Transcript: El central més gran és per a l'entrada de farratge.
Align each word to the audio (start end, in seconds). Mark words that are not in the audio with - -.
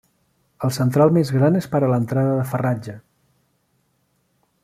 El 0.67 0.71
central 0.77 1.11
més 1.17 1.31
gran 1.35 1.59
és 1.59 1.67
per 1.75 1.81
a 1.87 1.91
l'entrada 1.91 2.33
de 2.39 2.47
farratge. 2.53 2.97